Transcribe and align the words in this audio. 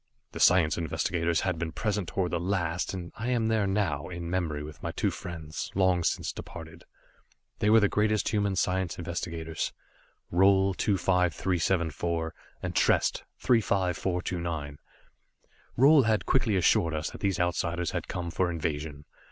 The 0.31 0.39
science 0.39 0.79
investigators 0.79 1.41
had 1.41 1.59
been 1.59 1.71
present 1.71 2.07
toward 2.09 2.31
the 2.31 2.39
last, 2.39 2.91
and 2.91 3.11
I 3.17 3.27
am 3.29 3.49
there 3.49 3.67
now, 3.67 4.09
in 4.09 4.31
memory 4.31 4.63
with 4.63 4.81
my 4.81 4.89
two 4.91 5.11
friends, 5.11 5.69
long 5.75 6.03
since 6.03 6.31
departed. 6.31 6.85
They 7.59 7.69
were 7.69 7.79
the 7.79 7.87
greatest 7.87 8.29
human 8.29 8.55
science 8.55 8.97
investigators 8.97 9.73
Roal, 10.33 10.73
25374 10.75 12.33
and 12.63 12.73
Trest, 12.75 13.25
35429. 13.41 14.79
Roal 15.77 16.01
had 16.07 16.25
quickly 16.25 16.55
assured 16.55 16.95
us 16.95 17.11
that 17.11 17.21
these 17.21 17.39
Outsiders 17.39 17.91
had 17.91 18.07
come 18.07 18.31
for 18.31 18.49
invasion. 18.49 19.05